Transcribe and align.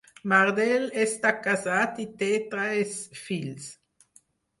Mardell 0.31 0.85
està 1.01 1.33
casat 1.47 2.01
i 2.05 2.05
té 2.21 2.29
tres 2.55 2.95
fills. 3.27 3.69